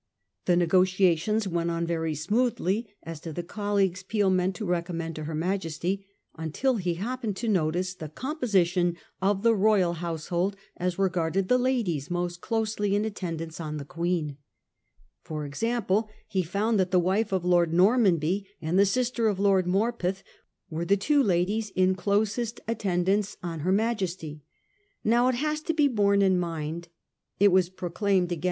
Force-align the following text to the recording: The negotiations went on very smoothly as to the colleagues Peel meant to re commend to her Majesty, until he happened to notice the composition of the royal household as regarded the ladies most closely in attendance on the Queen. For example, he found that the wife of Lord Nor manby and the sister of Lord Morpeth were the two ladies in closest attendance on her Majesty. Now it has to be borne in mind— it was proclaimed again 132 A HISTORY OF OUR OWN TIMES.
The 0.45 0.57
negotiations 0.57 1.47
went 1.47 1.69
on 1.69 1.85
very 1.85 2.15
smoothly 2.15 2.89
as 3.03 3.19
to 3.19 3.31
the 3.31 3.43
colleagues 3.43 4.01
Peel 4.01 4.31
meant 4.31 4.55
to 4.55 4.65
re 4.65 4.81
commend 4.81 5.13
to 5.17 5.25
her 5.25 5.35
Majesty, 5.35 6.07
until 6.35 6.77
he 6.77 6.95
happened 6.95 7.35
to 7.37 7.47
notice 7.47 7.93
the 7.93 8.09
composition 8.09 8.97
of 9.21 9.43
the 9.43 9.53
royal 9.53 9.93
household 9.93 10.55
as 10.75 10.97
regarded 10.97 11.49
the 11.49 11.59
ladies 11.59 12.09
most 12.09 12.41
closely 12.41 12.95
in 12.95 13.05
attendance 13.05 13.59
on 13.59 13.77
the 13.77 13.85
Queen. 13.85 14.37
For 15.23 15.45
example, 15.45 16.09
he 16.27 16.41
found 16.41 16.79
that 16.79 16.89
the 16.89 16.97
wife 16.97 17.31
of 17.31 17.45
Lord 17.45 17.71
Nor 17.71 17.95
manby 17.99 18.47
and 18.59 18.79
the 18.79 18.87
sister 18.87 19.27
of 19.27 19.39
Lord 19.39 19.67
Morpeth 19.67 20.23
were 20.71 20.83
the 20.83 20.97
two 20.97 21.21
ladies 21.21 21.69
in 21.75 21.93
closest 21.93 22.59
attendance 22.67 23.37
on 23.43 23.59
her 23.59 23.71
Majesty. 23.71 24.41
Now 25.03 25.27
it 25.27 25.35
has 25.35 25.61
to 25.61 25.75
be 25.75 25.87
borne 25.87 26.23
in 26.23 26.39
mind— 26.39 26.87
it 27.39 27.49
was 27.51 27.69
proclaimed 27.69 27.71
again 27.71 27.71
132 27.71 27.71
A 27.71 27.71
HISTORY 27.85 28.09
OF 28.09 28.09
OUR 28.09 28.09
OWN 28.09 28.27
TIMES. 28.29 28.37